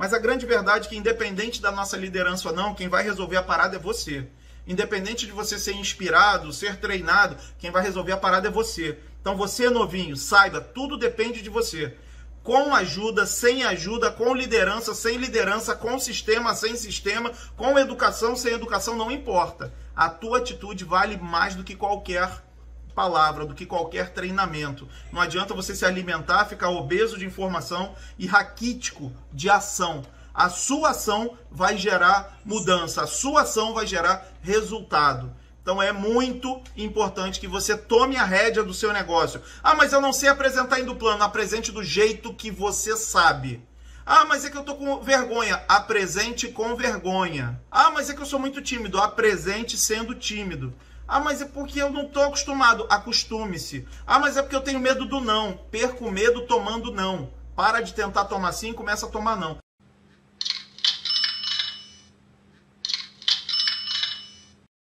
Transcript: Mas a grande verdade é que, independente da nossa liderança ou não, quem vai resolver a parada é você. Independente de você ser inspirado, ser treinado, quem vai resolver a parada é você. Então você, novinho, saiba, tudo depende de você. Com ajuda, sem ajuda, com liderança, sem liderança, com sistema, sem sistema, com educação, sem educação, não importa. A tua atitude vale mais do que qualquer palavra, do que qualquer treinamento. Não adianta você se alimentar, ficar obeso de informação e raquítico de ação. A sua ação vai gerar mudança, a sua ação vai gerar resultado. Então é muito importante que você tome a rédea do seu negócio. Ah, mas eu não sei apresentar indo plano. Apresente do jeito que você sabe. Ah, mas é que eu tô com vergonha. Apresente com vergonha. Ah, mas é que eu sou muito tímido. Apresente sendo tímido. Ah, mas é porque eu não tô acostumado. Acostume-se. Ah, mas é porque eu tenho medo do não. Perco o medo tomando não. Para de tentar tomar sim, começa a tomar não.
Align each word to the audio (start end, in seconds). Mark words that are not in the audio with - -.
Mas 0.00 0.14
a 0.14 0.18
grande 0.18 0.46
verdade 0.46 0.86
é 0.86 0.88
que, 0.88 0.96
independente 0.96 1.60
da 1.60 1.70
nossa 1.70 1.94
liderança 1.94 2.48
ou 2.48 2.54
não, 2.54 2.74
quem 2.74 2.88
vai 2.88 3.02
resolver 3.04 3.36
a 3.36 3.42
parada 3.42 3.76
é 3.76 3.78
você. 3.78 4.26
Independente 4.66 5.26
de 5.26 5.32
você 5.32 5.58
ser 5.58 5.74
inspirado, 5.74 6.54
ser 6.54 6.76
treinado, 6.76 7.36
quem 7.58 7.70
vai 7.70 7.82
resolver 7.82 8.12
a 8.12 8.16
parada 8.16 8.48
é 8.48 8.50
você. 8.50 8.98
Então 9.20 9.36
você, 9.36 9.68
novinho, 9.68 10.16
saiba, 10.16 10.58
tudo 10.58 10.96
depende 10.96 11.42
de 11.42 11.50
você. 11.50 11.94
Com 12.42 12.74
ajuda, 12.74 13.26
sem 13.26 13.62
ajuda, 13.64 14.10
com 14.10 14.34
liderança, 14.34 14.94
sem 14.94 15.18
liderança, 15.18 15.76
com 15.76 15.98
sistema, 15.98 16.54
sem 16.54 16.76
sistema, 16.76 17.30
com 17.54 17.78
educação, 17.78 18.34
sem 18.34 18.54
educação, 18.54 18.96
não 18.96 19.10
importa. 19.10 19.70
A 19.94 20.08
tua 20.08 20.38
atitude 20.38 20.82
vale 20.82 21.18
mais 21.18 21.54
do 21.54 21.62
que 21.62 21.76
qualquer 21.76 22.42
palavra, 22.90 23.46
do 23.46 23.54
que 23.54 23.66
qualquer 23.66 24.10
treinamento. 24.10 24.88
Não 25.12 25.20
adianta 25.20 25.54
você 25.54 25.74
se 25.74 25.84
alimentar, 25.84 26.46
ficar 26.46 26.70
obeso 26.70 27.18
de 27.18 27.26
informação 27.26 27.94
e 28.18 28.26
raquítico 28.26 29.12
de 29.32 29.48
ação. 29.48 30.02
A 30.32 30.48
sua 30.48 30.90
ação 30.90 31.36
vai 31.50 31.76
gerar 31.76 32.40
mudança, 32.44 33.02
a 33.02 33.06
sua 33.06 33.42
ação 33.42 33.74
vai 33.74 33.86
gerar 33.86 34.26
resultado. 34.42 35.32
Então 35.62 35.82
é 35.82 35.92
muito 35.92 36.60
importante 36.76 37.38
que 37.38 37.46
você 37.46 37.76
tome 37.76 38.16
a 38.16 38.24
rédea 38.24 38.62
do 38.62 38.72
seu 38.72 38.92
negócio. 38.92 39.42
Ah, 39.62 39.74
mas 39.74 39.92
eu 39.92 40.00
não 40.00 40.12
sei 40.12 40.28
apresentar 40.28 40.80
indo 40.80 40.96
plano. 40.96 41.22
Apresente 41.22 41.70
do 41.70 41.84
jeito 41.84 42.32
que 42.32 42.50
você 42.50 42.96
sabe. 42.96 43.62
Ah, 44.06 44.24
mas 44.24 44.44
é 44.44 44.50
que 44.50 44.56
eu 44.56 44.64
tô 44.64 44.74
com 44.74 45.00
vergonha. 45.00 45.62
Apresente 45.68 46.48
com 46.48 46.74
vergonha. 46.74 47.60
Ah, 47.70 47.90
mas 47.90 48.08
é 48.08 48.14
que 48.14 48.22
eu 48.22 48.26
sou 48.26 48.40
muito 48.40 48.62
tímido. 48.62 48.98
Apresente 48.98 49.76
sendo 49.76 50.14
tímido. 50.14 50.74
Ah, 51.12 51.18
mas 51.18 51.42
é 51.42 51.44
porque 51.44 51.82
eu 51.82 51.90
não 51.90 52.06
tô 52.08 52.22
acostumado. 52.22 52.86
Acostume-se. 52.88 53.84
Ah, 54.06 54.20
mas 54.20 54.36
é 54.36 54.42
porque 54.42 54.54
eu 54.54 54.60
tenho 54.60 54.78
medo 54.78 55.04
do 55.04 55.20
não. 55.20 55.58
Perco 55.68 56.04
o 56.04 56.12
medo 56.12 56.46
tomando 56.46 56.92
não. 56.92 57.28
Para 57.56 57.80
de 57.80 57.92
tentar 57.92 58.26
tomar 58.26 58.52
sim, 58.52 58.72
começa 58.72 59.06
a 59.06 59.08
tomar 59.08 59.36
não. 59.36 59.58